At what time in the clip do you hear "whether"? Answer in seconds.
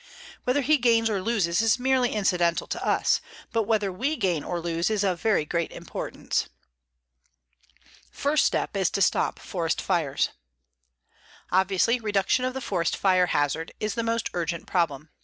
0.45-0.61, 3.67-3.91